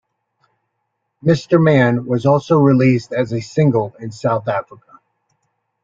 "Mister 1.21 1.59
Man" 1.59 2.07
was 2.07 2.25
also 2.25 2.57
released 2.57 3.13
as 3.13 3.31
a 3.31 3.39
single 3.39 3.93
in 3.99 4.11
South 4.11 4.47
Africa. 4.47 4.99